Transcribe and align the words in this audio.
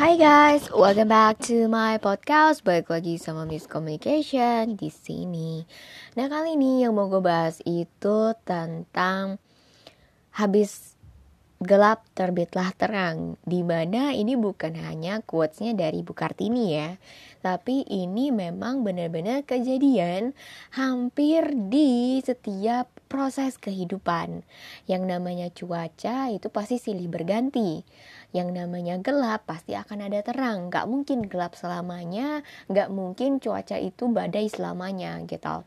Hai 0.00 0.16
guys, 0.16 0.64
welcome 0.72 1.12
back 1.12 1.44
to 1.44 1.68
my 1.68 2.00
podcast. 2.00 2.64
Balik 2.64 2.88
lagi 2.88 3.20
sama 3.20 3.44
Miss 3.44 3.68
Communication 3.68 4.72
di 4.72 4.88
sini. 4.88 5.60
Nah 6.16 6.24
kali 6.24 6.56
ini 6.56 6.80
yang 6.80 6.96
mau 6.96 7.12
gue 7.12 7.20
bahas 7.20 7.60
itu 7.68 8.32
tentang 8.48 9.36
habis 10.32 10.96
gelap 11.60 12.08
terbitlah 12.16 12.72
terang. 12.80 13.36
Di 13.44 13.60
mana 13.60 14.16
ini 14.16 14.40
bukan 14.40 14.72
hanya 14.80 15.20
quotesnya 15.20 15.76
dari 15.76 16.00
Bu 16.00 16.16
Kartini 16.16 16.72
ya, 16.72 16.96
tapi 17.44 17.84
ini 17.84 18.32
memang 18.32 18.80
benar-benar 18.80 19.44
kejadian 19.44 20.32
hampir 20.72 21.52
di 21.68 22.16
setiap 22.24 22.88
proses 23.12 23.60
kehidupan. 23.60 24.48
Yang 24.88 25.02
namanya 25.04 25.52
cuaca 25.52 26.32
itu 26.32 26.48
pasti 26.48 26.80
silih 26.80 27.12
berganti 27.12 27.84
yang 28.30 28.54
namanya 28.54 28.98
gelap 29.02 29.46
pasti 29.46 29.74
akan 29.74 30.06
ada 30.06 30.22
terang 30.22 30.70
Gak 30.70 30.86
mungkin 30.86 31.26
gelap 31.26 31.58
selamanya 31.58 32.46
gak 32.70 32.88
mungkin 32.94 33.42
cuaca 33.42 33.76
itu 33.78 34.06
badai 34.10 34.46
selamanya 34.46 35.18
gitu 35.26 35.66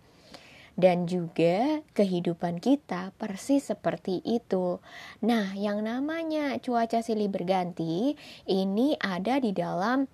dan 0.74 1.06
juga 1.06 1.86
kehidupan 1.94 2.58
kita 2.58 3.14
persis 3.22 3.70
seperti 3.70 4.26
itu. 4.26 4.82
Nah, 5.22 5.54
yang 5.54 5.86
namanya 5.86 6.58
cuaca 6.58 7.06
silih 7.06 7.30
berganti 7.30 8.18
ini 8.50 8.98
ada 8.98 9.38
di 9.38 9.54
dalam 9.54 10.10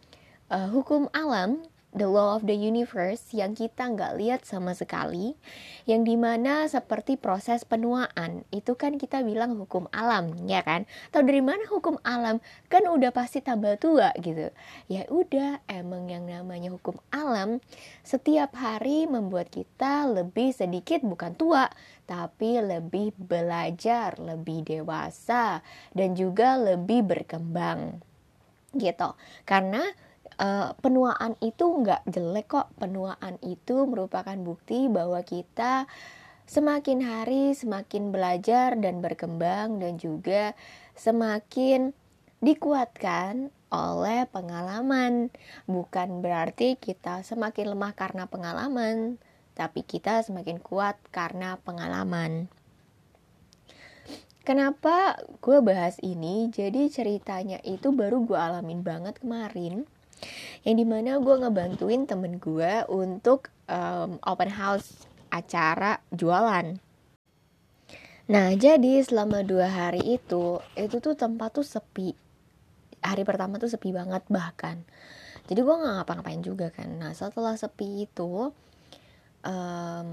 uh, 0.52 0.68
hukum 0.68 1.08
alam 1.16 1.64
the 1.90 2.06
law 2.06 2.38
of 2.38 2.46
the 2.46 2.54
universe 2.54 3.34
yang 3.34 3.58
kita 3.58 3.90
nggak 3.90 4.22
lihat 4.22 4.42
sama 4.46 4.78
sekali, 4.78 5.34
yang 5.90 6.06
di 6.06 6.14
mana 6.14 6.70
seperti 6.70 7.18
proses 7.18 7.66
penuaan 7.66 8.46
itu 8.54 8.78
kan 8.78 9.02
kita 9.02 9.26
bilang 9.26 9.58
hukum 9.58 9.90
alam, 9.90 10.38
ya 10.46 10.62
kan? 10.62 10.86
Tahu 11.10 11.26
dari 11.26 11.42
mana 11.42 11.66
hukum 11.66 11.98
alam? 12.06 12.38
Kan 12.70 12.86
udah 12.86 13.10
pasti 13.10 13.42
tambah 13.42 13.82
tua 13.82 14.14
gitu. 14.22 14.54
Ya 14.86 15.10
udah, 15.10 15.66
emang 15.66 16.06
yang 16.14 16.30
namanya 16.30 16.70
hukum 16.70 17.02
alam 17.10 17.58
setiap 18.06 18.54
hari 18.54 19.10
membuat 19.10 19.50
kita 19.50 20.06
lebih 20.06 20.54
sedikit 20.54 21.02
bukan 21.02 21.34
tua, 21.34 21.74
tapi 22.06 22.62
lebih 22.62 23.18
belajar, 23.18 24.18
lebih 24.22 24.62
dewasa, 24.62 25.66
dan 25.98 26.14
juga 26.14 26.54
lebih 26.54 27.02
berkembang 27.02 28.02
gitu. 28.78 29.18
Karena 29.50 29.82
uh, 30.40 30.74
penuaan 30.80 31.36
itu 31.44 31.68
nggak 31.68 32.08
jelek 32.08 32.48
kok. 32.50 32.68
Penuaan 32.80 33.36
itu 33.44 33.84
merupakan 33.86 34.36
bukti 34.40 34.88
bahwa 34.88 35.20
kita 35.22 35.86
semakin 36.50 37.06
hari 37.06 37.54
semakin 37.54 38.10
belajar 38.10 38.74
dan 38.80 39.06
berkembang 39.06 39.78
dan 39.78 40.02
juga 40.02 40.58
semakin 40.98 41.94
dikuatkan 42.42 43.54
oleh 43.70 44.26
pengalaman. 44.32 45.30
Bukan 45.70 46.26
berarti 46.26 46.80
kita 46.80 47.22
semakin 47.22 47.76
lemah 47.78 47.94
karena 47.94 48.26
pengalaman 48.26 49.22
tapi 49.54 49.84
kita 49.84 50.24
semakin 50.24 50.64
kuat 50.64 50.96
karena 51.12 51.60
pengalaman. 51.68 52.48
Kenapa 54.48 55.20
gue 55.44 55.60
bahas 55.62 56.00
ini? 56.02 56.50
Jadi 56.50 56.90
ceritanya 56.90 57.62
itu 57.62 57.94
baru 57.94 58.24
gue 58.24 58.40
alamin 58.40 58.82
banget 58.82 59.22
kemarin 59.22 59.86
yang 60.68 60.76
di 60.76 60.86
mana 60.86 61.20
gue 61.24 61.36
ngebantuin 61.40 62.04
temen 62.04 62.38
gue 62.38 62.84
untuk 62.92 63.48
um, 63.72 64.20
open 64.28 64.52
house 64.52 65.08
acara 65.32 66.04
jualan. 66.12 66.80
Nah 68.30 68.48
jadi 68.54 69.02
selama 69.02 69.42
dua 69.42 69.70
hari 69.70 70.06
itu 70.20 70.62
itu 70.78 70.96
tuh 71.02 71.18
tempat 71.18 71.50
tuh 71.56 71.66
sepi. 71.66 72.14
Hari 73.00 73.24
pertama 73.24 73.58
tuh 73.58 73.72
sepi 73.72 73.90
banget 73.90 74.22
bahkan. 74.28 74.84
Jadi 75.50 75.66
gue 75.66 75.76
nggak 75.82 75.94
ngapa-ngapain 76.04 76.42
juga 76.46 76.70
kan. 76.70 76.90
Nah 77.02 77.16
setelah 77.16 77.58
sepi 77.58 78.06
itu 78.06 78.54
um, 79.42 80.10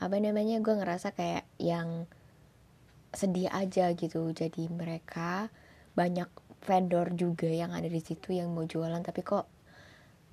apa 0.00 0.16
namanya 0.20 0.60
gue 0.60 0.74
ngerasa 0.76 1.16
kayak 1.16 1.48
yang 1.56 2.04
sedih 3.16 3.48
aja 3.48 3.96
gitu. 3.96 4.28
Jadi 4.36 4.68
mereka 4.68 5.48
banyak 5.96 6.28
vendor 6.60 7.12
juga 7.16 7.48
yang 7.48 7.72
ada 7.72 7.88
di 7.88 8.00
situ 8.00 8.36
yang 8.36 8.52
mau 8.52 8.68
jualan 8.68 9.00
tapi 9.00 9.24
kok 9.24 9.48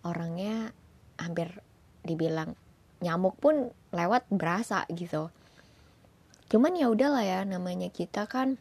orangnya 0.04 0.72
hampir 1.18 1.64
dibilang 2.04 2.56
nyamuk 3.04 3.38
pun 3.38 3.70
lewat 3.94 4.26
berasa 4.32 4.84
gitu. 4.90 5.30
Cuman 6.48 6.80
ya 6.80 6.88
udahlah 6.88 7.24
ya 7.24 7.40
namanya 7.44 7.92
kita 7.92 8.26
kan 8.26 8.56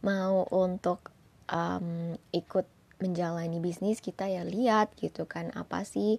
mau 0.00 0.46
untuk 0.54 1.10
um, 1.50 2.14
ikut 2.30 2.66
menjalani 3.02 3.58
bisnis 3.58 3.98
kita 3.98 4.26
ya 4.30 4.42
lihat 4.46 4.94
gitu 4.98 5.26
kan 5.26 5.50
apa 5.54 5.82
sih 5.86 6.18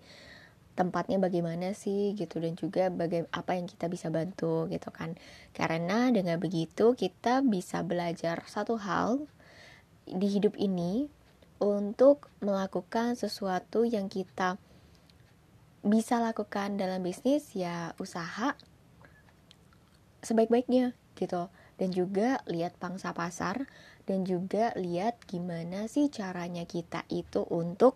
tempatnya 0.76 1.20
bagaimana 1.20 1.76
sih 1.76 2.16
gitu 2.16 2.40
dan 2.40 2.56
juga 2.56 2.88
baga 2.88 3.28
apa 3.36 3.60
yang 3.60 3.68
kita 3.68 3.92
bisa 3.92 4.08
bantu 4.08 4.68
gitu 4.72 4.88
kan. 4.96 5.20
Karena 5.52 6.08
dengan 6.12 6.40
begitu 6.40 6.96
kita 6.96 7.44
bisa 7.44 7.84
belajar 7.84 8.44
satu 8.48 8.80
hal 8.80 9.28
di 10.10 10.28
hidup 10.28 10.58
ini 10.58 11.08
untuk 11.60 12.32
melakukan 12.40 13.14
sesuatu 13.20 13.84
yang 13.84 14.08
kita 14.08 14.58
bisa 15.80 16.20
lakukan 16.20 16.76
dalam 16.76 17.00
bisnis 17.04 17.56
ya 17.56 17.96
usaha 18.00 18.56
sebaik-baiknya 20.24 20.96
gitu. 21.16 21.48
Dan 21.80 21.96
juga 21.96 22.44
lihat 22.44 22.76
pangsa 22.76 23.16
pasar 23.16 23.64
dan 24.04 24.28
juga 24.28 24.76
lihat 24.76 25.16
gimana 25.24 25.88
sih 25.88 26.12
caranya 26.12 26.68
kita 26.68 27.08
itu 27.08 27.48
untuk 27.48 27.96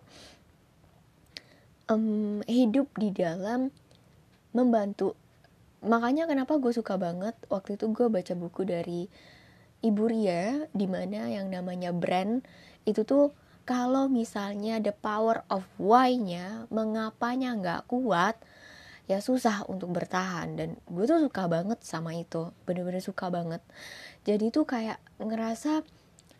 um, 1.92 2.40
hidup 2.48 2.88
di 2.96 3.12
dalam 3.12 3.68
membantu. 4.56 5.12
Makanya 5.84 6.24
kenapa 6.24 6.56
gue 6.56 6.72
suka 6.72 6.96
banget 6.96 7.36
waktu 7.52 7.76
itu 7.76 7.92
gue 7.92 8.08
baca 8.08 8.32
buku 8.32 8.62
dari 8.64 9.12
Ibu 9.84 10.08
Ria 10.08 10.64
di 10.72 10.88
mana 10.88 11.28
yang 11.28 11.52
namanya 11.52 11.92
brand 11.92 12.40
itu 12.88 13.04
tuh 13.04 13.36
kalau 13.68 14.08
misalnya 14.08 14.80
the 14.80 14.92
power 14.92 15.44
of 15.52 15.64
why-nya 15.76 16.68
mengapanya 16.72 17.52
nggak 17.56 17.82
kuat 17.88 18.40
ya 19.04 19.20
susah 19.20 19.68
untuk 19.68 19.92
bertahan. 19.92 20.56
Dan 20.56 20.80
gue 20.88 21.04
tuh 21.04 21.20
suka 21.20 21.48
banget 21.48 21.80
sama 21.84 22.16
itu 22.16 22.52
bener-bener 22.64 23.04
suka 23.04 23.28
banget. 23.28 23.60
Jadi 24.24 24.48
tuh 24.48 24.64
kayak 24.64 25.00
ngerasa 25.20 25.84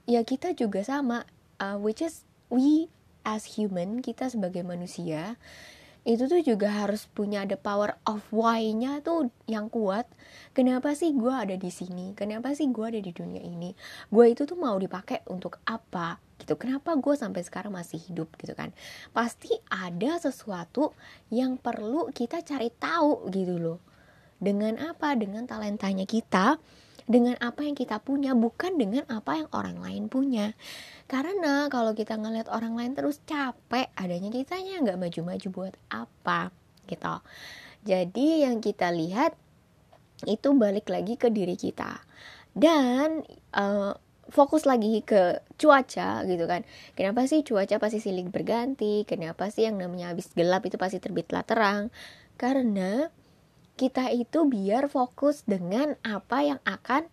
ya 0.04 0.20
kita 0.24 0.52
juga 0.52 0.84
sama 0.84 1.28
uh, 1.60 1.76
which 1.80 2.04
is 2.04 2.24
we 2.52 2.92
as 3.24 3.56
human 3.56 4.04
kita 4.04 4.28
sebagai 4.28 4.60
manusia 4.60 5.40
itu 6.04 6.28
tuh 6.28 6.44
juga 6.44 6.68
harus 6.84 7.08
punya 7.08 7.48
the 7.48 7.56
power 7.56 7.96
of 8.04 8.20
why-nya 8.28 9.00
tuh 9.00 9.32
yang 9.48 9.72
kuat. 9.72 10.04
Kenapa 10.52 10.92
sih 10.92 11.16
gue 11.16 11.32
ada 11.32 11.56
di 11.56 11.72
sini? 11.72 12.12
Kenapa 12.12 12.52
sih 12.52 12.68
gue 12.68 12.84
ada 12.84 13.00
di 13.00 13.08
dunia 13.08 13.40
ini? 13.40 13.72
Gue 14.12 14.36
itu 14.36 14.44
tuh 14.44 14.60
mau 14.60 14.76
dipakai 14.76 15.24
untuk 15.32 15.64
apa? 15.64 16.20
Gitu. 16.36 16.60
Kenapa 16.60 16.92
gue 17.00 17.16
sampai 17.16 17.40
sekarang 17.40 17.72
masih 17.72 17.96
hidup 18.04 18.28
gitu 18.36 18.52
kan? 18.52 18.76
Pasti 19.16 19.56
ada 19.72 20.20
sesuatu 20.20 20.92
yang 21.32 21.56
perlu 21.56 22.12
kita 22.12 22.44
cari 22.44 22.68
tahu 22.68 23.32
gitu 23.32 23.56
loh. 23.56 23.80
Dengan 24.36 24.76
apa? 24.84 25.16
Dengan 25.16 25.48
talentanya 25.48 26.04
kita 26.04 26.60
dengan 27.04 27.36
apa 27.40 27.64
yang 27.64 27.76
kita 27.76 28.00
punya 28.00 28.32
bukan 28.32 28.80
dengan 28.80 29.04
apa 29.12 29.44
yang 29.44 29.48
orang 29.52 29.76
lain 29.80 30.08
punya. 30.08 30.56
Karena 31.04 31.68
kalau 31.68 31.92
kita 31.92 32.16
ngeliat 32.16 32.48
orang 32.48 32.74
lain 32.74 32.96
terus 32.96 33.20
capek 33.28 33.92
adanya 33.96 34.32
kitanya 34.32 34.80
nggak 34.80 34.98
maju-maju 35.00 35.48
buat 35.52 35.74
apa 35.92 36.48
gitu. 36.88 37.16
Jadi 37.84 38.48
yang 38.48 38.64
kita 38.64 38.88
lihat 38.88 39.36
itu 40.24 40.48
balik 40.56 40.88
lagi 40.88 41.20
ke 41.20 41.28
diri 41.28 41.56
kita. 41.60 42.00
Dan 42.56 43.20
uh, 43.52 43.92
fokus 44.32 44.64
lagi 44.64 45.04
ke 45.04 45.44
cuaca 45.60 46.24
gitu 46.24 46.44
kan. 46.48 46.64
Kenapa 46.96 47.28
sih 47.28 47.44
cuaca 47.44 47.76
pasti 47.76 48.00
silih 48.00 48.24
berganti? 48.32 49.04
Kenapa 49.04 49.52
sih 49.52 49.68
yang 49.68 49.76
namanya 49.76 50.16
habis 50.16 50.32
gelap 50.32 50.64
itu 50.64 50.80
pasti 50.80 50.96
terbitlah 51.02 51.44
terang 51.44 51.92
karena 52.40 53.12
kita 53.74 54.10
itu 54.14 54.46
biar 54.46 54.86
fokus 54.86 55.42
dengan 55.42 55.98
apa 56.06 56.46
yang 56.46 56.60
akan 56.62 57.10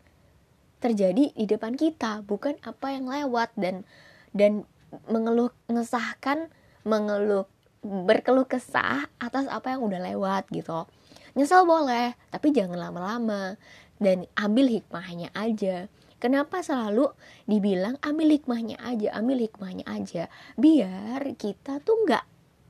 terjadi 0.82 1.34
di 1.34 1.46
depan 1.46 1.78
kita, 1.78 2.26
bukan 2.26 2.58
apa 2.66 2.94
yang 2.94 3.06
lewat 3.10 3.54
dan 3.58 3.86
dan 4.34 4.66
mengeluh 5.08 5.54
ngesahkan 5.70 6.50
mengeluh 6.84 7.46
berkeluh 7.82 8.46
kesah 8.46 9.10
atas 9.18 9.50
apa 9.50 9.74
yang 9.74 9.82
udah 9.82 10.02
lewat 10.02 10.50
gitu. 10.54 10.86
Nyesel 11.34 11.66
boleh, 11.66 12.14
tapi 12.30 12.54
jangan 12.54 12.78
lama-lama 12.78 13.58
dan 13.98 14.30
ambil 14.38 14.70
hikmahnya 14.70 15.34
aja. 15.34 15.90
Kenapa 16.22 16.62
selalu 16.62 17.10
dibilang 17.50 17.98
ambil 18.06 18.38
hikmahnya 18.38 18.78
aja, 18.78 19.18
ambil 19.18 19.42
hikmahnya 19.42 19.86
aja, 19.90 20.30
biar 20.54 21.34
kita 21.34 21.82
tuh 21.82 21.98
nggak 22.06 22.26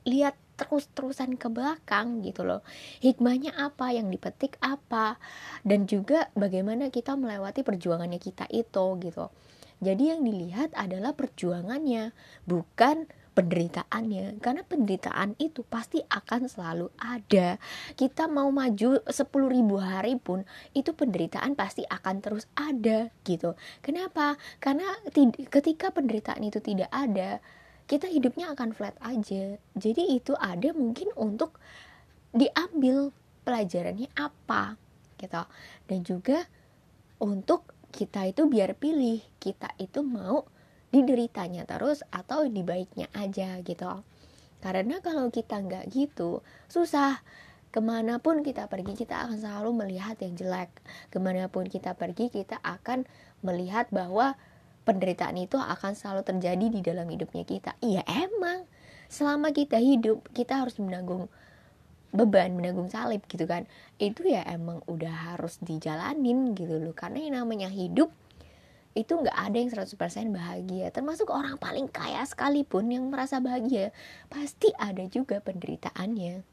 lihat 0.08 0.40
terus-terusan 0.62 1.42
ke 1.42 1.50
belakang 1.50 2.22
gitu 2.22 2.46
loh. 2.46 2.62
Hikmahnya 3.02 3.58
apa? 3.58 3.90
Yang 3.90 4.22
dipetik 4.22 4.54
apa? 4.62 5.18
Dan 5.66 5.90
juga 5.90 6.30
bagaimana 6.38 6.94
kita 6.94 7.18
melewati 7.18 7.66
perjuangannya 7.66 8.22
kita 8.22 8.46
itu 8.54 8.86
gitu. 9.02 9.34
Jadi 9.82 10.14
yang 10.14 10.22
dilihat 10.22 10.78
adalah 10.78 11.18
perjuangannya 11.18 12.14
bukan 12.46 13.10
penderitaannya. 13.34 14.38
Karena 14.38 14.62
penderitaan 14.62 15.40
itu 15.42 15.66
pasti 15.66 16.04
akan 16.06 16.46
selalu 16.46 16.88
ada. 17.02 17.58
Kita 17.98 18.30
mau 18.30 18.54
maju 18.54 19.02
10 19.02 19.10
ribu 19.50 19.82
hari 19.82 20.22
pun 20.22 20.46
itu 20.78 20.94
penderitaan 20.94 21.58
pasti 21.58 21.82
akan 21.88 22.16
terus 22.22 22.46
ada 22.54 23.10
gitu. 23.26 23.58
Kenapa? 23.82 24.38
Karena 24.62 24.86
ketika 25.50 25.90
penderitaan 25.90 26.46
itu 26.46 26.62
tidak 26.62 26.94
ada 26.94 27.42
kita 27.86 28.08
hidupnya 28.10 28.54
akan 28.54 28.74
flat 28.76 28.96
aja. 29.02 29.58
Jadi 29.78 30.18
itu 30.18 30.34
ada 30.38 30.72
mungkin 30.74 31.14
untuk 31.18 31.58
diambil 32.32 33.12
pelajarannya 33.44 34.10
apa 34.16 34.78
gitu. 35.20 35.44
Dan 35.88 36.00
juga 36.06 36.48
untuk 37.22 37.72
kita 37.92 38.26
itu 38.32 38.48
biar 38.48 38.74
pilih 38.80 39.20
kita 39.38 39.76
itu 39.78 40.02
mau 40.02 40.48
di 40.92 41.04
deritanya 41.04 41.64
terus 41.64 42.04
atau 42.12 42.48
di 42.48 42.64
baiknya 42.64 43.08
aja 43.16 43.60
gitu. 43.64 44.04
Karena 44.62 45.02
kalau 45.02 45.30
kita 45.34 45.60
nggak 45.60 45.90
gitu 45.92 46.46
susah. 46.70 47.24
Ke 47.72 47.80
mana 47.80 48.20
pun 48.20 48.44
kita 48.44 48.68
pergi 48.68 49.00
kita 49.00 49.24
akan 49.24 49.40
selalu 49.40 49.72
melihat 49.72 50.20
yang 50.20 50.36
jelek. 50.36 50.76
Ke 51.08 51.24
mana 51.24 51.48
pun 51.48 51.72
kita 51.72 51.96
pergi 51.96 52.28
kita 52.28 52.60
akan 52.60 53.08
melihat 53.48 53.88
bahwa 53.96 54.36
penderitaan 54.92 55.40
itu 55.40 55.56
akan 55.56 55.96
selalu 55.96 56.28
terjadi 56.28 56.66
di 56.68 56.80
dalam 56.84 57.08
hidupnya 57.08 57.48
kita. 57.48 57.72
Iya 57.80 58.04
emang. 58.04 58.68
Selama 59.08 59.56
kita 59.56 59.80
hidup 59.80 60.28
kita 60.36 60.60
harus 60.60 60.76
menanggung 60.80 61.32
beban 62.12 62.52
menanggung 62.52 62.92
salib 62.92 63.24
gitu 63.32 63.48
kan. 63.48 63.66
Itu 63.96 64.28
ya 64.28 64.44
emang 64.44 64.84
udah 64.86 65.34
harus 65.34 65.58
dijalanin 65.64 66.52
gitu 66.54 66.78
loh. 66.78 66.92
Karena 66.92 67.24
yang 67.24 67.36
namanya 67.44 67.72
hidup 67.72 68.12
itu 68.92 69.16
nggak 69.16 69.38
ada 69.38 69.58
yang 69.58 69.72
100% 69.72 70.36
bahagia. 70.36 70.92
Termasuk 70.92 71.32
orang 71.32 71.56
paling 71.56 71.88
kaya 71.88 72.28
sekalipun 72.28 72.92
yang 72.92 73.08
merasa 73.08 73.40
bahagia 73.40 73.96
pasti 74.28 74.76
ada 74.76 75.08
juga 75.08 75.40
penderitaannya. 75.40 76.44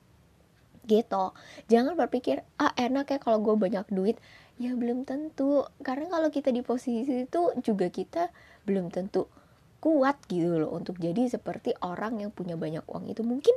Gitu. 0.89 1.25
Jangan 1.69 1.95
berpikir 1.99 2.47
ah 2.57 2.73
enak 2.79 3.13
ya 3.13 3.19
kalau 3.21 3.43
gue 3.43 3.55
banyak 3.59 3.85
duit 3.91 4.17
ya 4.59 4.75
belum 4.75 5.07
tentu. 5.07 5.65
Karena 5.81 6.11
kalau 6.11 6.29
kita 6.29 6.51
di 6.51 6.61
posisi 6.67 7.25
itu 7.25 7.43
juga 7.63 7.89
kita 7.89 8.29
belum 8.67 8.91
tentu 8.91 9.31
kuat 9.79 10.19
gitu 10.27 10.59
loh 10.59 10.75
untuk 10.75 10.99
jadi 10.99 11.31
seperti 11.31 11.79
orang 11.81 12.19
yang 12.19 12.31
punya 12.35 12.59
banyak 12.59 12.83
uang. 12.91 13.07
Itu 13.09 13.23
mungkin 13.23 13.55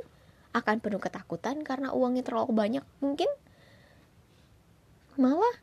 akan 0.54 0.78
penuh 0.78 1.02
ketakutan 1.02 1.60
karena 1.66 1.90
uangnya 1.90 2.22
terlalu 2.22 2.54
banyak. 2.54 2.84
Mungkin 3.02 3.28
malah 5.18 5.56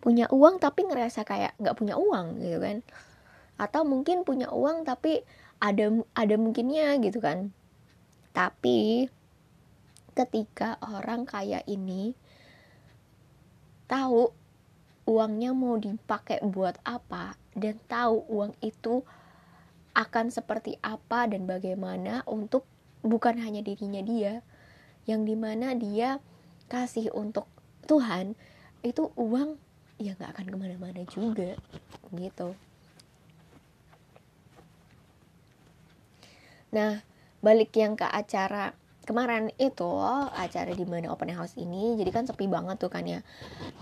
punya 0.00 0.26
uang 0.32 0.58
tapi 0.58 0.84
ngerasa 0.88 1.22
kayak 1.22 1.54
nggak 1.62 1.76
punya 1.78 1.94
uang 1.94 2.42
gitu 2.42 2.58
kan. 2.58 2.76
Atau 3.56 3.86
mungkin 3.86 4.26
punya 4.26 4.50
uang 4.50 4.82
tapi 4.82 5.22
ada 5.62 5.92
ada 6.18 6.34
mungkinnya 6.34 6.98
gitu 6.98 7.22
kan. 7.22 7.54
Tapi 8.34 9.06
ketika 10.16 10.80
orang 10.82 11.28
kaya 11.28 11.62
ini 11.70 12.18
tahu 13.90 14.30
uangnya 15.10 15.50
mau 15.50 15.74
dipakai 15.74 16.38
buat 16.46 16.78
apa 16.86 17.34
dan 17.58 17.74
tahu 17.90 18.22
uang 18.30 18.54
itu 18.62 19.02
akan 19.98 20.30
seperti 20.30 20.78
apa 20.86 21.26
dan 21.26 21.50
bagaimana 21.50 22.22
untuk 22.30 22.62
bukan 23.02 23.42
hanya 23.42 23.58
dirinya 23.58 23.98
dia 24.06 24.46
yang 25.10 25.26
di 25.26 25.34
mana 25.34 25.74
dia 25.74 26.22
kasih 26.70 27.10
untuk 27.10 27.50
Tuhan 27.90 28.38
itu 28.86 29.10
uang 29.18 29.58
ya 29.98 30.14
nggak 30.14 30.38
akan 30.38 30.46
ke 30.46 30.56
mana-mana 30.56 31.02
juga 31.10 31.58
gitu. 32.14 32.54
Nah 36.70 37.02
balik 37.42 37.74
yang 37.74 37.98
ke 37.98 38.06
acara 38.06 38.78
kemarin 39.10 39.50
itu 39.58 39.90
acara 40.38 40.70
di 40.70 40.86
mana 40.86 41.10
open 41.10 41.34
house 41.34 41.58
ini 41.58 41.98
jadi 41.98 42.14
kan 42.14 42.30
sepi 42.30 42.46
banget 42.46 42.78
tuh 42.78 42.94
kan 42.94 43.02
ya. 43.02 43.26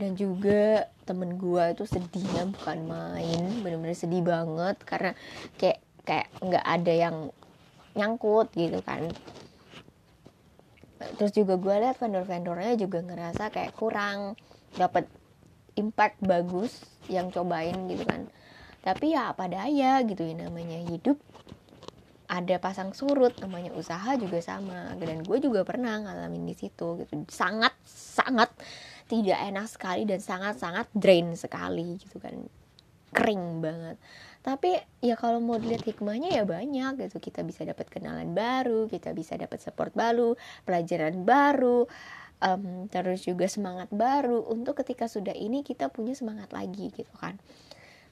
Dan 0.00 0.16
juga 0.16 0.88
temen 1.04 1.36
gue 1.36 1.76
itu 1.76 1.84
sedihnya 1.84 2.48
bukan 2.48 2.88
main 2.88 3.44
bener-bener 3.60 3.92
sedih 3.92 4.24
banget. 4.24 4.80
Karena 4.88 5.12
kayak 5.60 5.84
kayak 6.08 6.32
nggak 6.40 6.64
ada 6.64 6.94
yang 6.96 7.16
nyangkut 7.92 8.48
gitu 8.56 8.80
kan. 8.80 9.12
Terus 11.20 11.36
juga 11.36 11.60
gue 11.60 11.74
lihat 11.76 12.00
vendor-vendornya 12.00 12.80
juga 12.80 13.04
ngerasa 13.04 13.52
kayak 13.52 13.76
kurang 13.76 14.32
dapat 14.80 15.04
impact 15.76 16.24
bagus 16.24 16.72
yang 17.12 17.28
cobain 17.28 17.76
gitu 17.92 18.08
kan. 18.08 18.24
Tapi 18.80 19.12
ya 19.12 19.36
apa 19.36 19.44
daya 19.44 20.00
gitu 20.08 20.24
ya 20.24 20.48
namanya 20.48 20.80
hidup 20.88 21.20
ada 22.28 22.60
pasang 22.60 22.92
surut 22.92 23.32
namanya 23.40 23.72
usaha 23.72 24.14
juga 24.20 24.38
sama. 24.44 24.92
Dan 25.00 25.24
gue 25.24 25.38
juga 25.40 25.64
pernah 25.64 25.96
ngalamin 25.96 26.44
di 26.44 26.54
situ 26.54 27.00
gitu. 27.00 27.24
Sangat 27.32 27.72
sangat 27.88 28.52
tidak 29.08 29.40
enak 29.40 29.66
sekali 29.66 30.04
dan 30.04 30.20
sangat 30.20 30.60
sangat 30.60 30.86
drain 30.92 31.32
sekali 31.32 31.96
gitu 31.96 32.20
kan. 32.20 32.36
Kering 33.16 33.64
banget. 33.64 33.96
Tapi 34.44 34.76
ya 35.00 35.16
kalau 35.16 35.40
mau 35.40 35.56
dilihat 35.56 35.88
hikmahnya 35.88 36.36
ya 36.36 36.44
banyak 36.44 37.08
gitu. 37.08 37.16
Kita 37.16 37.40
bisa 37.40 37.64
dapat 37.64 37.88
kenalan 37.88 38.36
baru 38.36 38.86
kita 38.92 39.16
bisa 39.16 39.40
dapat 39.40 39.64
support 39.64 39.96
baru 39.96 40.36
pelajaran 40.68 41.24
baru 41.24 41.88
um, 42.44 42.86
terus 42.92 43.24
juga 43.24 43.48
semangat 43.48 43.88
baru. 43.88 44.44
Untuk 44.52 44.76
ketika 44.84 45.08
sudah 45.08 45.32
ini 45.32 45.64
kita 45.64 45.88
punya 45.88 46.12
semangat 46.12 46.52
lagi 46.52 46.92
gitu 46.92 47.10
kan. 47.16 47.40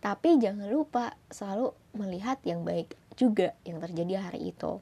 Tapi 0.00 0.40
jangan 0.40 0.68
lupa 0.72 1.16
selalu 1.32 1.72
melihat 1.96 2.40
yang 2.44 2.62
baik 2.62 2.94
juga 3.16 3.56
yang 3.64 3.80
terjadi 3.80 4.20
hari 4.20 4.52
itu. 4.52 4.78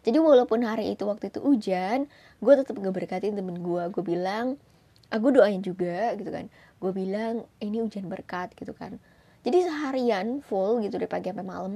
Jadi 0.00 0.16
walaupun 0.16 0.64
hari 0.64 0.96
itu 0.96 1.04
waktu 1.04 1.28
itu 1.28 1.44
hujan 1.44 2.08
gue 2.40 2.54
tetap 2.56 2.72
ngeberkatin 2.80 3.36
temen 3.36 3.60
gue 3.60 3.82
gue 3.92 4.04
bilang 4.04 4.56
aku 5.12 5.28
ah, 5.28 5.34
doain 5.42 5.60
juga 5.60 6.16
gitu 6.16 6.30
kan. 6.32 6.48
Gue 6.80 6.92
bilang 6.96 7.44
ini 7.60 7.84
hujan 7.84 8.08
berkat 8.08 8.56
gitu 8.56 8.72
kan. 8.72 8.96
Jadi 9.44 9.66
seharian 9.68 10.40
full 10.40 10.80
gitu 10.80 10.96
dari 10.96 11.10
pagi 11.10 11.28
sampai 11.28 11.44
malam 11.44 11.72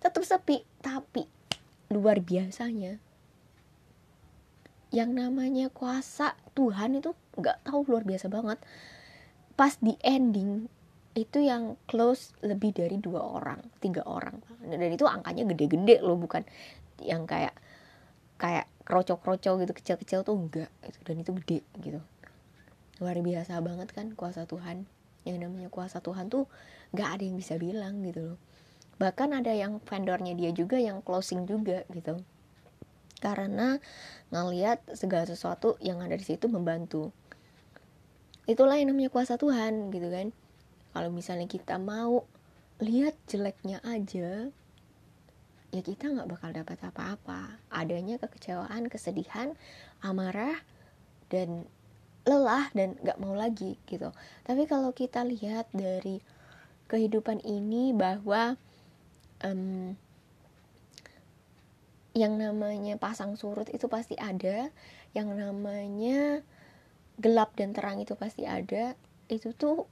tetap 0.00 0.22
sepi. 0.24 0.64
Tapi 0.80 1.26
luar 1.92 2.22
biasanya 2.24 2.96
yang 4.88 5.12
namanya 5.12 5.68
kuasa 5.68 6.32
Tuhan 6.56 6.96
itu 6.96 7.12
nggak 7.36 7.68
tahu 7.68 7.84
luar 7.84 8.08
biasa 8.08 8.32
banget. 8.32 8.56
Pas 9.58 9.76
di 9.82 9.98
ending 10.00 10.70
itu 11.18 11.42
yang 11.42 11.74
close 11.90 12.30
lebih 12.46 12.70
dari 12.70 13.02
dua 13.02 13.18
orang 13.18 13.58
tiga 13.82 14.06
orang. 14.06 14.38
Dan 14.62 14.78
itu 14.94 15.02
angkanya 15.04 15.42
gede-gede 15.50 15.98
loh 15.98 16.14
bukan 16.14 16.46
yang 17.02 17.26
kayak 17.26 17.54
kayak 18.38 18.70
kroco-kroco 18.86 19.58
gitu 19.58 19.72
kecil-kecil 19.74 20.22
tuh 20.22 20.38
enggak 20.38 20.70
gitu. 20.86 20.98
Dan 21.02 21.16
itu 21.22 21.30
gede 21.42 21.58
gitu. 21.82 22.00
Luar 23.02 23.18
biasa 23.18 23.58
banget 23.58 23.90
kan 23.90 24.14
kuasa 24.14 24.46
Tuhan. 24.46 24.86
Yang 25.26 25.38
namanya 25.44 25.68
kuasa 25.68 25.98
Tuhan 25.98 26.30
tuh 26.30 26.46
nggak 26.94 27.08
ada 27.18 27.22
yang 27.26 27.36
bisa 27.36 27.58
bilang 27.58 28.00
gitu 28.06 28.34
loh. 28.34 28.38
Bahkan 28.98 29.34
ada 29.34 29.54
yang 29.54 29.82
vendornya 29.82 30.34
dia 30.34 30.50
juga 30.54 30.78
yang 30.78 31.02
closing 31.02 31.46
juga 31.46 31.82
gitu. 31.90 32.22
Karena 33.18 33.82
ngelihat 34.30 34.82
segala 34.94 35.26
sesuatu 35.26 35.74
yang 35.82 35.98
ada 35.98 36.14
di 36.14 36.22
situ 36.22 36.46
membantu. 36.46 37.10
Itulah 38.48 38.78
yang 38.78 38.94
namanya 38.94 39.10
kuasa 39.10 39.36
Tuhan 39.36 39.90
gitu 39.90 40.08
kan 40.08 40.30
kalau 40.92 41.10
misalnya 41.12 41.46
kita 41.46 41.76
mau 41.76 42.24
lihat 42.78 43.18
jeleknya 43.26 43.82
aja 43.82 44.48
ya 45.68 45.80
kita 45.84 46.08
nggak 46.08 46.28
bakal 46.32 46.50
dapat 46.52 46.78
apa-apa. 46.80 47.60
Adanya 47.68 48.16
kekecewaan 48.16 48.88
kesedihan 48.88 49.52
amarah 50.00 50.56
dan 51.28 51.68
lelah 52.24 52.68
dan 52.72 52.96
nggak 53.00 53.20
mau 53.20 53.36
lagi 53.36 53.76
gitu. 53.84 54.12
Tapi 54.44 54.64
kalau 54.64 54.92
kita 54.96 55.24
lihat 55.24 55.68
dari 55.72 56.20
kehidupan 56.88 57.44
ini 57.44 57.92
bahwa 57.92 58.56
um, 59.44 59.92
yang 62.16 62.40
namanya 62.40 62.96
pasang 62.96 63.36
surut 63.36 63.68
itu 63.70 63.86
pasti 63.86 64.16
ada 64.16 64.72
yang 65.12 65.30
namanya 65.36 66.40
gelap 67.20 67.52
dan 67.54 67.76
terang 67.76 68.00
itu 68.00 68.16
pasti 68.16 68.48
ada 68.48 68.96
itu 69.28 69.52
tuh 69.52 69.84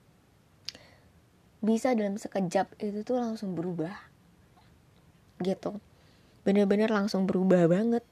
bisa 1.65 1.97
dalam 1.97 2.21
sekejap 2.21 2.77
itu 2.81 3.03
tuh 3.03 3.21
langsung 3.21 3.57
berubah 3.57 3.95
gitu. 5.41 5.81
Bener-bener 6.47 6.89
langsung 6.89 7.29
berubah 7.29 7.69
banget. 7.69 8.05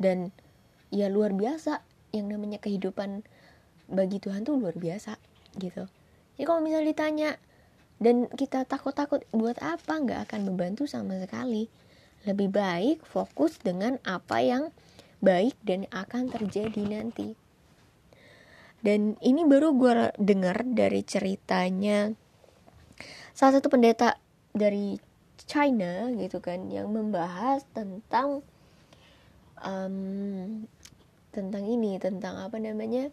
Dan 0.00 0.32
ya 0.88 1.12
luar 1.12 1.36
biasa 1.36 1.84
yang 2.10 2.32
namanya 2.32 2.58
kehidupan 2.58 3.22
bagi 3.90 4.18
Tuhan 4.18 4.46
tuh 4.46 4.58
luar 4.58 4.74
biasa 4.74 5.18
gitu. 5.60 5.86
Jadi 6.38 6.44
kalau 6.48 6.64
misalnya 6.64 6.88
ditanya 6.88 7.30
dan 8.00 8.32
kita 8.32 8.64
takut-takut 8.64 9.22
buat 9.30 9.60
apa? 9.60 10.00
Nggak 10.00 10.30
akan 10.30 10.40
membantu 10.48 10.88
sama 10.88 11.20
sekali. 11.20 11.68
Lebih 12.24 12.48
baik 12.48 13.04
fokus 13.04 13.60
dengan 13.60 14.00
apa 14.08 14.40
yang 14.40 14.72
baik 15.20 15.56
dan 15.60 15.84
akan 15.92 16.32
terjadi 16.32 16.80
nanti. 16.88 17.36
Dan 18.80 19.20
ini 19.20 19.44
baru 19.44 19.76
gue 19.76 20.16
dengar 20.16 20.64
dari 20.64 21.04
ceritanya 21.04 22.16
salah 23.40 23.56
satu 23.56 23.72
pendeta 23.72 24.20
dari 24.52 25.00
China 25.48 26.12
gitu 26.12 26.44
kan 26.44 26.68
yang 26.68 26.92
membahas 26.92 27.64
tentang 27.72 28.44
um, 29.64 30.68
tentang 31.32 31.64
ini 31.64 31.96
tentang 31.96 32.36
apa 32.36 32.60
namanya 32.60 33.08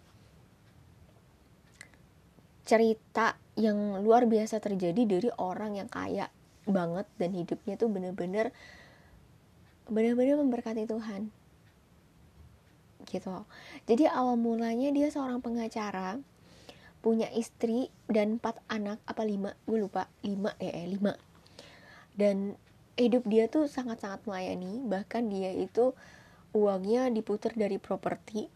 cerita 2.67 3.39
yang 3.55 4.03
luar 4.03 4.27
biasa 4.27 4.59
terjadi 4.59 5.07
dari 5.07 5.31
orang 5.39 5.79
yang 5.79 5.87
kaya 5.87 6.27
banget 6.67 7.07
dan 7.15 7.31
hidupnya 7.31 7.79
tuh 7.79 7.87
bener-bener 7.87 8.51
bener-bener 9.87 10.35
memberkati 10.35 10.83
Tuhan. 10.91 11.31
Gitu. 13.07 13.31
Jadi 13.87 14.03
awal 14.11 14.35
mulanya 14.35 14.91
dia 14.91 15.07
seorang 15.07 15.39
pengacara 15.39 16.19
punya 16.99 17.29
istri 17.33 17.93
dan 18.09 18.41
empat 18.41 18.59
anak 18.67 19.01
apa 19.07 19.23
lima? 19.23 19.53
Gue 19.69 19.81
lupa. 19.81 20.09
Lima 20.25 20.53
ya 20.57 20.73
eh, 20.73 20.87
lima. 20.89 21.13
Dan 22.17 22.57
hidup 22.97 23.23
dia 23.29 23.47
tuh 23.47 23.69
sangat-sangat 23.69 24.25
melayani. 24.25 24.83
Bahkan 24.85 25.29
dia 25.29 25.53
itu 25.53 25.93
uangnya 26.51 27.09
diputar 27.13 27.53
dari 27.53 27.77
properti. 27.77 28.49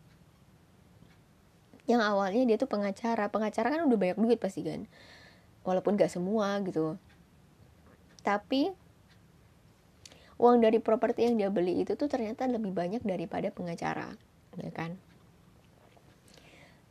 Yang 1.86 2.02
awalnya 2.02 2.44
dia 2.48 2.58
tuh 2.58 2.70
pengacara. 2.70 3.30
Pengacara 3.30 3.68
kan 3.74 3.86
udah 3.86 3.98
banyak 3.98 4.18
duit 4.18 4.40
pasti 4.42 4.66
kan. 4.66 4.90
Walaupun 5.62 5.98
gak 5.98 6.10
semua 6.10 6.58
gitu. 6.66 6.98
Tapi 8.26 8.74
uang 10.42 10.58
dari 10.58 10.82
properti 10.82 11.30
yang 11.30 11.38
dia 11.38 11.54
beli 11.54 11.86
itu 11.86 11.94
tuh 11.94 12.10
ternyata 12.10 12.50
lebih 12.50 12.74
banyak 12.74 13.06
daripada 13.06 13.54
pengacara 13.54 14.18
ya 14.58 14.74
kan 14.74 14.98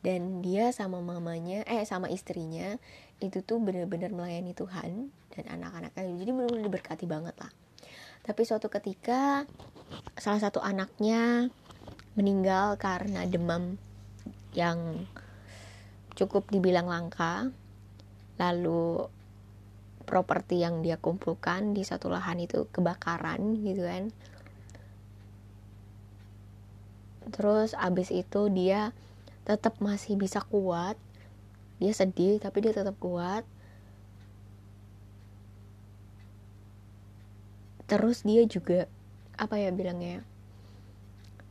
dan 0.00 0.40
dia 0.40 0.72
sama 0.72 1.04
mamanya 1.04 1.60
eh 1.68 1.84
sama 1.84 2.08
istrinya 2.08 2.80
itu 3.20 3.44
tuh 3.44 3.60
bener-bener 3.60 4.08
melayani 4.16 4.56
Tuhan 4.56 5.12
dan 5.36 5.44
anak-anaknya. 5.60 6.16
Jadi 6.16 6.30
bener-bener 6.32 6.64
diberkati 6.72 7.04
banget 7.04 7.36
lah. 7.36 7.52
Tapi 8.24 8.42
suatu 8.44 8.72
ketika 8.72 9.44
salah 10.16 10.40
satu 10.40 10.60
anaknya 10.64 11.52
meninggal 12.16 12.80
karena 12.80 13.28
demam 13.28 13.76
yang 14.56 15.04
cukup 16.16 16.48
dibilang 16.48 16.88
langka. 16.88 17.52
Lalu 18.40 19.04
properti 20.08 20.64
yang 20.64 20.80
dia 20.80 20.96
kumpulkan 20.96 21.76
di 21.76 21.84
satu 21.84 22.08
lahan 22.08 22.40
itu 22.40 22.64
kebakaran 22.72 23.60
gitu 23.60 23.84
kan. 23.84 24.08
Terus 27.30 27.76
abis 27.76 28.08
itu 28.08 28.48
dia 28.48 28.96
tetap 29.44 29.78
masih 29.80 30.16
bisa 30.16 30.40
kuat. 30.44 30.96
Dia 31.80 31.92
sedih 31.96 32.40
tapi 32.40 32.64
dia 32.64 32.72
tetap 32.76 32.96
kuat. 33.00 33.44
Terus 37.88 38.22
dia 38.22 38.46
juga 38.46 38.86
apa 39.40 39.56
ya 39.56 39.72
bilangnya 39.72 40.20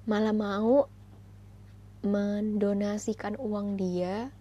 malah 0.10 0.34
mau 0.34 0.90
mendonasikan 2.02 3.38
uang 3.38 3.78
dia 3.78 4.34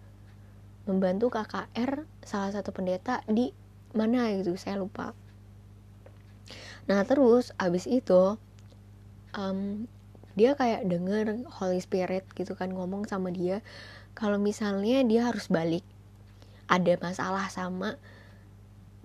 membantu 0.89 1.29
KKR 1.29 2.09
salah 2.25 2.49
satu 2.49 2.73
pendeta 2.73 3.21
di 3.29 3.53
mana 3.93 4.33
gitu 4.33 4.57
saya 4.57 4.81
lupa. 4.81 5.13
Nah 6.89 7.05
terus 7.05 7.53
abis 7.61 7.85
itu 7.85 8.41
um, 9.37 9.85
dia 10.39 10.55
kayak 10.55 10.87
denger 10.87 11.43
Holy 11.59 11.83
Spirit 11.83 12.23
gitu 12.31 12.55
kan 12.55 12.71
ngomong 12.71 13.03
sama 13.11 13.35
dia 13.35 13.59
kalau 14.15 14.39
misalnya 14.39 15.03
dia 15.03 15.27
harus 15.27 15.51
balik 15.51 15.83
ada 16.71 16.95
masalah 17.03 17.51
sama 17.51 17.99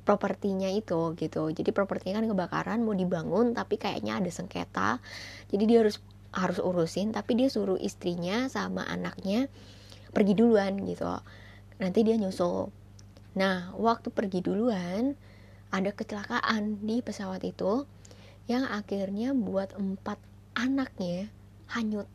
propertinya 0.05 0.69
itu 0.69 1.17
gitu. 1.17 1.49
Jadi 1.50 1.73
propertinya 1.73 2.21
kan 2.21 2.29
kebakaran 2.29 2.79
mau 2.85 2.93
dibangun 2.93 3.57
tapi 3.57 3.81
kayaknya 3.81 4.21
ada 4.21 4.31
sengketa. 4.31 5.00
Jadi 5.49 5.64
dia 5.64 5.81
harus 5.81 5.99
harus 6.31 6.61
urusin 6.61 7.11
tapi 7.11 7.41
dia 7.41 7.49
suruh 7.49 7.81
istrinya 7.81 8.47
sama 8.53 8.85
anaknya 8.85 9.49
pergi 10.12 10.37
duluan 10.37 10.85
gitu. 10.85 11.09
Nanti 11.81 12.05
dia 12.05 12.21
nyusul. 12.21 12.71
Nah, 13.35 13.75
waktu 13.75 14.14
pergi 14.14 14.47
duluan, 14.47 15.19
ada 15.75 15.91
kecelakaan 15.91 16.87
di 16.87 17.03
pesawat 17.03 17.43
itu 17.43 17.83
yang 18.47 18.62
akhirnya 18.62 19.35
buat 19.35 19.75
empat 19.75 20.21
anaknya 20.55 21.31
hanyut 21.71 22.09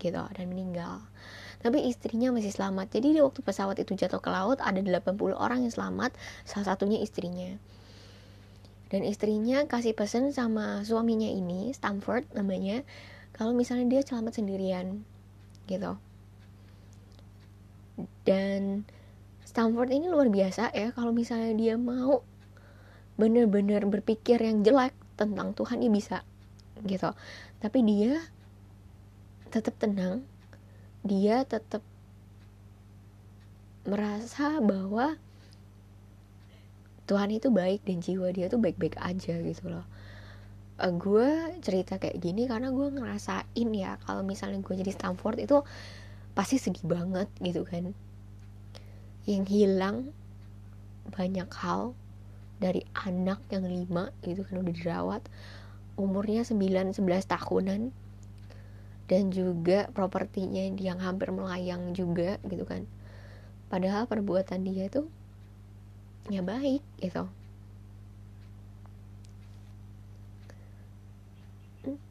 gitu 0.00 0.20
dan 0.20 0.46
meninggal. 0.48 1.04
Tapi 1.62 1.86
istrinya 1.86 2.34
masih 2.34 2.50
selamat. 2.50 2.90
Jadi 2.90 3.16
di 3.16 3.20
waktu 3.22 3.38
pesawat 3.44 3.78
itu 3.78 3.94
jatuh 3.94 4.18
ke 4.18 4.30
laut 4.32 4.58
ada 4.58 4.80
80 4.82 5.36
orang 5.36 5.62
yang 5.62 5.72
selamat, 5.72 6.16
salah 6.42 6.74
satunya 6.74 6.98
istrinya. 6.98 7.54
Dan 8.90 9.06
istrinya 9.08 9.64
kasih 9.64 9.96
pesan 9.96 10.34
sama 10.34 10.84
suaminya 10.84 11.30
ini, 11.30 11.72
Stanford 11.72 12.28
namanya, 12.36 12.84
kalau 13.32 13.56
misalnya 13.56 13.88
dia 13.88 14.02
selamat 14.04 14.42
sendirian 14.42 15.06
gitu. 15.70 15.96
Dan 18.26 18.84
Stanford 19.46 19.92
ini 19.92 20.08
luar 20.08 20.28
biasa 20.28 20.72
ya 20.72 20.90
kalau 20.96 21.12
misalnya 21.12 21.52
dia 21.52 21.74
mau 21.76 22.24
bener-bener 23.20 23.84
berpikir 23.84 24.40
yang 24.40 24.64
jelek 24.64 24.96
tentang 25.20 25.52
Tuhan 25.52 25.84
dia 25.84 25.92
bisa 25.92 26.18
gitu 26.88 27.12
tapi 27.62 27.78
dia 27.86 28.18
tetap 29.54 29.78
tenang. 29.78 30.26
Dia 31.06 31.46
tetap 31.46 31.86
merasa 33.86 34.58
bahwa 34.58 35.14
Tuhan 37.06 37.30
itu 37.34 37.54
baik 37.54 37.86
dan 37.86 38.02
jiwa 38.02 38.34
dia 38.34 38.50
tuh 38.50 38.58
baik-baik 38.58 38.98
aja 38.98 39.38
gitu 39.38 39.70
loh. 39.70 39.86
Uh, 40.82 40.90
eh, 40.90 40.92
gue 40.98 41.28
cerita 41.62 42.02
kayak 42.02 42.18
gini 42.18 42.50
karena 42.50 42.74
gue 42.74 42.88
ngerasain 42.98 43.68
ya 43.70 43.94
kalau 44.02 44.26
misalnya 44.26 44.58
gue 44.58 44.74
jadi 44.82 44.90
Stanford 44.90 45.38
itu 45.46 45.62
pasti 46.34 46.58
sedih 46.58 46.82
banget 46.82 47.30
gitu 47.38 47.62
kan. 47.62 47.94
Yang 49.22 49.44
hilang 49.54 49.96
banyak 51.14 51.50
hal 51.62 51.94
dari 52.58 52.86
anak 52.94 53.42
yang 53.50 53.66
lima 53.66 54.10
itu 54.22 54.46
kan 54.46 54.62
udah 54.62 54.74
dirawat 54.74 55.22
umurnya 55.96 56.44
9-11 56.44 56.96
tahunan. 57.28 57.92
Dan 59.10 59.28
juga 59.28 59.92
propertinya 59.92 60.62
yang 60.78 60.96
hampir 61.02 61.28
melayang 61.34 61.92
juga 61.92 62.40
gitu 62.48 62.64
kan. 62.64 62.88
Padahal 63.68 64.08
perbuatan 64.08 64.64
dia 64.64 64.88
itu 64.88 65.04
ya 66.30 66.40
baik 66.40 66.80
gitu. 67.02 67.28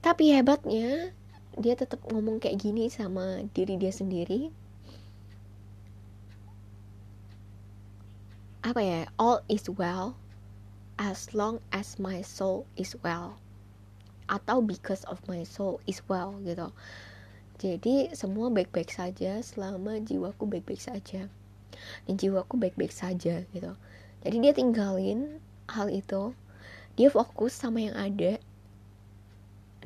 Tapi 0.03 0.35
hebatnya 0.35 1.15
dia 1.55 1.73
tetap 1.79 2.03
ngomong 2.11 2.43
kayak 2.43 2.59
gini 2.59 2.91
sama 2.91 3.47
diri 3.55 3.79
dia 3.79 3.93
sendiri. 3.93 4.51
Apa 8.61 8.83
ya 8.83 9.01
all 9.17 9.41
is 9.50 9.65
well 9.71 10.13
as 11.01 11.33
long 11.33 11.57
as 11.73 11.97
my 11.97 12.21
soul 12.21 12.69
is 12.77 12.93
well 13.01 13.41
atau 14.31 14.63
because 14.63 15.03
of 15.11 15.19
my 15.27 15.43
soul 15.43 15.83
is 15.83 16.00
well 16.07 16.39
gitu. 16.47 16.71
Jadi 17.59 18.15
semua 18.15 18.50
baik-baik 18.50 18.89
saja 18.89 19.43
selama 19.43 20.00
jiwaku 20.01 20.47
baik-baik 20.47 20.81
saja. 20.81 21.27
Dan 22.07 22.13
jiwaku 22.15 22.57
baik-baik 22.57 22.95
saja 22.95 23.43
gitu. 23.51 23.71
Jadi 24.23 24.35
dia 24.39 24.53
tinggalin 24.55 25.38
hal 25.69 25.91
itu. 25.91 26.31
Dia 26.95 27.11
fokus 27.11 27.53
sama 27.53 27.83
yang 27.83 27.93
ada. 27.93 28.41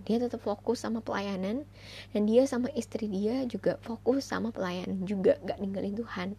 Dia 0.05 0.17
tetap 0.21 0.39
fokus 0.39 0.85
sama 0.85 1.01
pelayanan. 1.01 1.67
Dan 2.15 2.29
dia 2.29 2.47
sama 2.47 2.71
istri 2.77 3.11
dia 3.11 3.43
juga 3.49 3.75
fokus 3.83 4.23
sama 4.23 4.55
pelayanan 4.55 5.03
juga. 5.03 5.35
Gak 5.43 5.59
ninggalin 5.59 5.99
Tuhan. 5.99 6.29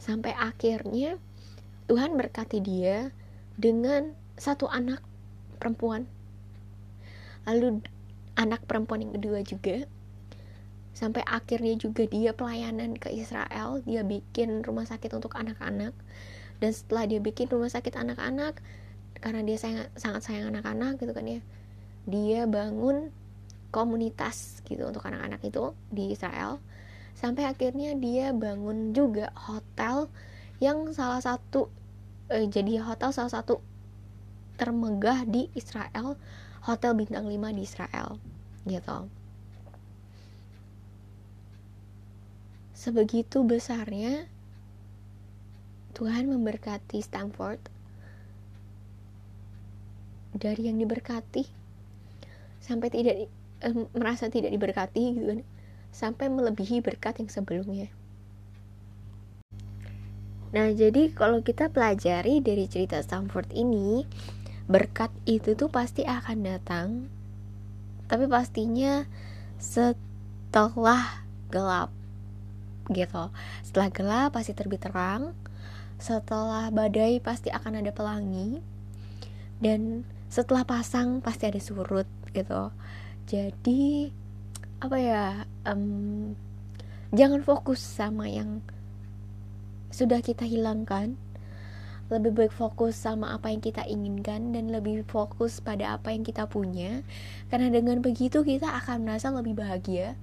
Sampai 0.00 0.32
akhirnya 0.36 1.20
Tuhan 1.84 2.16
berkati 2.16 2.64
dia 2.64 3.12
dengan 3.60 4.23
satu 4.34 4.66
anak 4.70 5.00
perempuan. 5.58 6.06
Lalu 7.46 7.84
anak 8.34 8.66
perempuan 8.66 9.04
yang 9.04 9.14
kedua 9.14 9.40
juga. 9.46 9.86
Sampai 10.94 11.26
akhirnya 11.26 11.74
juga 11.74 12.06
dia 12.06 12.30
pelayanan 12.30 12.94
ke 12.94 13.10
Israel. 13.10 13.82
Dia 13.82 14.06
bikin 14.06 14.62
rumah 14.62 14.86
sakit 14.86 15.10
untuk 15.14 15.34
anak-anak. 15.34 15.94
Dan 16.62 16.70
setelah 16.70 17.04
dia 17.10 17.18
bikin 17.18 17.50
rumah 17.50 17.68
sakit 17.68 17.98
anak-anak 17.98 18.62
karena 19.18 19.40
dia 19.40 19.56
sayang, 19.56 19.88
sangat 19.96 20.20
sayang 20.26 20.52
anak-anak 20.52 21.00
gitu 21.00 21.16
kan 21.16 21.24
ya 21.24 21.40
dia 22.04 22.44
bangun 22.44 23.08
komunitas 23.72 24.60
gitu 24.68 24.86
untuk 24.86 25.02
anak-anak 25.02 25.40
itu 25.42 25.72
di 25.90 26.14
Israel. 26.14 26.60
Sampai 27.16 27.48
akhirnya 27.48 27.96
dia 27.96 28.30
bangun 28.36 28.92
juga 28.92 29.32
hotel 29.34 30.12
yang 30.62 30.92
salah 30.94 31.18
satu 31.18 31.72
eh, 32.30 32.46
jadi 32.46 32.84
hotel 32.84 33.10
salah 33.10 33.32
satu 33.32 33.58
termegah 34.56 35.26
di 35.26 35.50
Israel 35.58 36.18
hotel 36.64 36.92
bintang 36.96 37.26
5 37.26 37.56
di 37.56 37.62
Israel 37.62 38.16
gitu 38.64 39.08
sebegitu 42.72 43.44
besarnya 43.44 44.28
Tuhan 45.94 46.26
memberkati 46.26 46.98
Stanford 46.98 47.60
dari 50.34 50.66
yang 50.66 50.82
diberkati 50.82 51.46
sampai 52.58 52.88
tidak 52.90 53.16
eh, 53.62 53.74
merasa 53.94 54.26
tidak 54.26 54.50
diberkati 54.50 55.02
gitu 55.14 55.26
kan 55.30 55.40
sampai 55.94 56.26
melebihi 56.26 56.82
berkat 56.82 57.22
yang 57.22 57.30
sebelumnya. 57.30 57.86
Nah, 60.50 60.70
jadi 60.74 61.14
kalau 61.14 61.42
kita 61.42 61.70
pelajari 61.70 62.42
dari 62.42 62.66
cerita 62.66 62.98
Stanford 62.98 63.54
ini, 63.54 64.02
berkat 64.64 65.12
itu 65.28 65.52
tuh 65.52 65.68
pasti 65.68 66.04
akan 66.04 66.38
datang. 66.44 66.88
Tapi 68.08 68.24
pastinya 68.28 69.04
setelah 69.60 71.24
gelap 71.52 71.90
gitu. 72.92 73.32
Setelah 73.64 73.88
gelap 73.92 74.28
pasti 74.36 74.52
terbit 74.52 74.84
terang. 74.84 75.32
Setelah 75.96 76.68
badai 76.68 77.20
pasti 77.20 77.48
akan 77.48 77.80
ada 77.80 77.92
pelangi. 77.92 78.60
Dan 79.60 80.04
setelah 80.28 80.66
pasang 80.66 81.22
pasti 81.24 81.48
ada 81.48 81.60
surut 81.60 82.08
gitu. 82.34 82.72
Jadi 83.24 84.12
apa 84.82 84.96
ya? 85.00 85.26
Um, 85.64 86.36
jangan 87.14 87.40
fokus 87.40 87.80
sama 87.80 88.28
yang 88.28 88.60
sudah 89.94 90.18
kita 90.20 90.42
hilangkan 90.42 91.14
lebih 92.12 92.36
baik 92.36 92.52
fokus 92.52 93.00
sama 93.00 93.32
apa 93.32 93.48
yang 93.48 93.64
kita 93.64 93.80
inginkan 93.88 94.52
dan 94.52 94.68
lebih 94.68 95.04
fokus 95.08 95.64
pada 95.64 95.96
apa 95.96 96.12
yang 96.12 96.20
kita 96.20 96.44
punya. 96.44 97.00
Karena 97.48 97.72
dengan 97.72 98.04
begitu 98.04 98.44
kita 98.44 98.68
akan 98.84 99.08
merasa 99.08 99.32
lebih 99.32 99.56
bahagia 99.56 100.16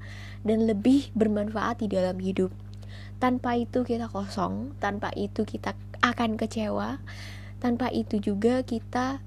dan 0.45 0.69
lebih 0.69 1.09
bermanfaat 1.17 1.81
di 1.81 1.87
dalam 1.89 2.21
hidup. 2.21 2.53
Tanpa 3.21 3.57
itu 3.57 3.85
kita 3.85 4.09
kosong 4.09 4.73
tanpa 4.81 5.13
itu 5.13 5.45
kita 5.45 5.77
akan 6.01 6.37
kecewa 6.37 6.97
tanpa 7.61 7.93
itu 7.93 8.17
juga 8.17 8.65
kita 8.65 9.21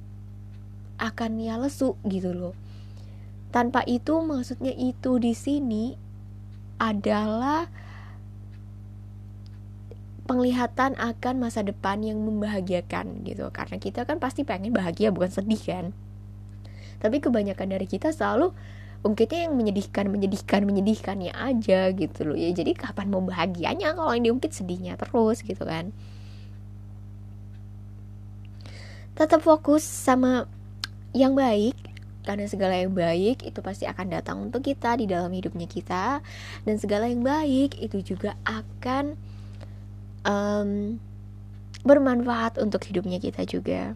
akan 0.99 1.39
ya 1.39 1.55
lesu 1.59 1.95
gitu 2.03 2.35
loh. 2.35 2.55
Tanpa 3.55 3.87
itu 3.87 4.19
maksudnya 4.19 4.75
itu 4.75 5.23
di 5.23 5.31
sini 5.31 5.95
adalah 6.83 7.71
penglihatan 10.25 10.97
akan 10.97 11.35
masa 11.37 11.61
depan 11.61 12.01
yang 12.01 12.21
membahagiakan 12.21 13.25
gitu. 13.29 13.49
Karena 13.53 13.77
kita 13.77 14.09
kan 14.09 14.17
pasti 14.17 14.43
pengen 14.43 14.73
bahagia 14.73 15.13
bukan 15.13 15.31
sedih 15.31 15.61
kan? 15.61 15.87
Tapi 17.01 17.21
kebanyakan 17.21 17.77
dari 17.77 17.85
kita 17.85 18.13
selalu 18.13 18.57
ungkitnya 19.05 19.47
yang 19.47 19.55
menyedihkan 19.61 20.09
menyedihkan 20.09 20.65
menyedihkannya 20.65 21.33
aja 21.37 21.93
gitu 21.93 22.33
loh. 22.33 22.37
Ya 22.37 22.49
jadi 22.57 22.73
kapan 22.73 23.13
mau 23.13 23.21
bahagianya 23.21 23.93
kalau 23.93 24.17
yang 24.17 24.33
diungkit 24.33 24.57
sedihnya 24.57 24.97
terus 24.97 25.45
gitu 25.45 25.61
kan? 25.69 25.93
Tetap 29.15 29.45
fokus 29.45 29.85
sama 29.85 30.49
yang 31.15 31.37
baik 31.37 31.77
karena 32.25 32.49
segala 32.49 32.81
yang 32.81 32.97
baik 32.97 33.45
itu 33.45 33.61
pasti 33.61 33.85
akan 33.85 34.09
datang 34.09 34.41
untuk 34.41 34.65
kita 34.65 34.97
di 34.97 35.05
dalam 35.05 35.29
hidupnya 35.29 35.69
kita. 35.69 36.25
Dan 36.65 36.81
segala 36.81 37.13
yang 37.13 37.21
baik 37.21 37.77
itu 37.77 38.01
juga 38.17 38.41
akan 38.49 39.34
um, 40.25 40.99
bermanfaat 41.85 42.59
untuk 42.59 42.83
hidupnya 42.89 43.21
kita 43.21 43.45
juga. 43.45 43.93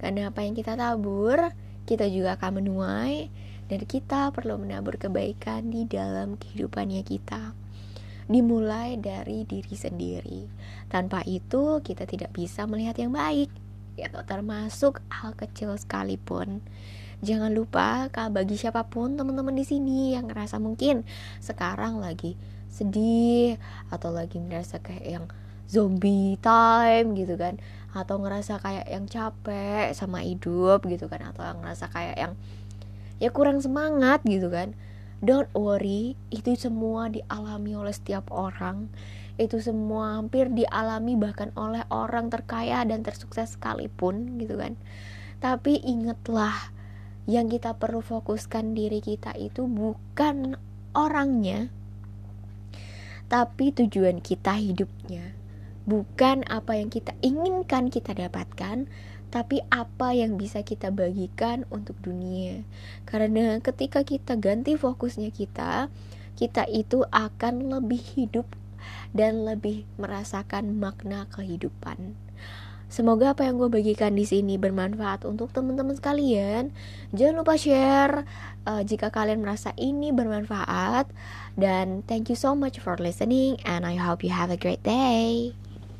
Karena 0.00 0.32
apa 0.32 0.40
yang 0.42 0.56
kita 0.56 0.74
tabur, 0.80 1.52
kita 1.84 2.08
juga 2.08 2.40
akan 2.40 2.64
menuai 2.64 3.28
dan 3.68 3.80
kita 3.84 4.32
perlu 4.32 4.56
menabur 4.56 4.96
kebaikan 4.96 5.68
di 5.68 5.84
dalam 5.84 6.40
kehidupannya 6.40 7.04
kita. 7.04 7.52
Dimulai 8.30 8.96
dari 8.96 9.44
diri 9.44 9.74
sendiri. 9.76 10.48
Tanpa 10.88 11.20
itu 11.28 11.84
kita 11.84 12.08
tidak 12.08 12.32
bisa 12.32 12.64
melihat 12.64 12.96
yang 12.96 13.12
baik, 13.12 13.52
yaitu 14.00 14.20
termasuk 14.24 15.04
hal 15.12 15.36
kecil 15.36 15.76
sekalipun. 15.76 16.64
Jangan 17.20 17.52
lupa, 17.52 18.08
bagi 18.32 18.56
siapa 18.56 18.88
pun 18.88 19.20
teman-teman 19.20 19.52
di 19.52 19.68
sini 19.68 20.16
yang 20.16 20.32
ngerasa 20.32 20.56
mungkin 20.56 21.04
sekarang 21.44 22.00
lagi 22.00 22.40
sedih 22.70 23.58
atau 23.90 24.14
lagi 24.14 24.38
merasa 24.38 24.78
kayak 24.78 25.06
yang 25.06 25.26
zombie 25.66 26.38
time 26.40 27.12
gitu 27.18 27.34
kan. 27.34 27.58
Atau 27.90 28.22
ngerasa 28.22 28.62
kayak 28.62 28.86
yang 28.86 29.10
capek 29.10 29.92
sama 29.92 30.22
hidup 30.22 30.86
gitu 30.86 31.10
kan. 31.10 31.20
Atau 31.26 31.42
yang 31.44 31.58
ngerasa 31.60 31.90
kayak 31.90 32.16
yang 32.16 32.32
ya 33.20 33.28
kurang 33.34 33.60
semangat 33.60 34.22
gitu 34.24 34.48
kan. 34.48 34.72
Don't 35.20 35.52
worry 35.52 36.16
itu 36.32 36.56
semua 36.56 37.12
dialami 37.12 37.76
oleh 37.76 37.92
setiap 37.92 38.32
orang. 38.32 38.88
Itu 39.36 39.60
semua 39.60 40.16
hampir 40.16 40.48
dialami 40.48 41.16
bahkan 41.16 41.52
oleh 41.56 41.84
orang 41.92 42.32
terkaya 42.32 42.86
dan 42.88 43.04
tersukses 43.04 43.58
sekalipun 43.58 44.40
gitu 44.40 44.56
kan. 44.56 44.80
Tapi 45.40 45.80
ingatlah 45.84 46.72
yang 47.28 47.52
kita 47.52 47.76
perlu 47.76 48.00
fokuskan 48.00 48.72
diri 48.72 49.00
kita 49.04 49.36
itu 49.36 49.68
bukan 49.68 50.56
orangnya 50.96 51.68
tapi 53.30 53.70
tujuan 53.70 54.18
kita 54.18 54.58
hidupnya. 54.58 55.38
Bukan 55.86 56.42
apa 56.50 56.76
yang 56.76 56.90
kita 56.90 57.14
inginkan 57.22 57.88
kita 57.88 58.10
dapatkan, 58.12 58.90
tapi 59.30 59.62
apa 59.70 60.10
yang 60.10 60.34
bisa 60.34 60.66
kita 60.66 60.90
bagikan 60.90 61.62
untuk 61.70 61.94
dunia. 62.02 62.66
Karena 63.06 63.62
ketika 63.62 64.02
kita 64.02 64.34
ganti 64.34 64.74
fokusnya 64.74 65.30
kita, 65.30 65.86
kita 66.34 66.66
itu 66.66 67.06
akan 67.14 67.70
lebih 67.70 68.02
hidup 68.18 68.50
dan 69.14 69.46
lebih 69.46 69.86
merasakan 69.94 70.74
makna 70.82 71.30
kehidupan. 71.30 72.18
Semoga 72.90 73.38
apa 73.38 73.46
yang 73.46 73.54
gue 73.54 73.70
bagikan 73.70 74.18
di 74.18 74.26
sini 74.26 74.58
bermanfaat 74.58 75.22
untuk 75.22 75.54
teman-teman 75.54 75.94
sekalian. 75.94 76.74
Jangan 77.14 77.34
lupa 77.38 77.54
share 77.54 78.26
uh, 78.66 78.82
jika 78.82 79.14
kalian 79.14 79.46
merasa 79.46 79.70
ini 79.78 80.10
bermanfaat. 80.10 81.06
Dan 81.54 82.02
thank 82.10 82.26
you 82.26 82.34
so 82.34 82.58
much 82.58 82.82
for 82.82 82.98
listening, 82.98 83.62
and 83.62 83.86
I 83.86 83.94
hope 83.94 84.26
you 84.26 84.34
have 84.34 84.50
a 84.50 84.58
great 84.58 84.82
day. 84.82 85.54